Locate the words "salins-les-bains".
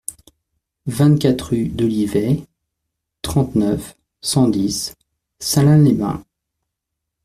5.37-6.25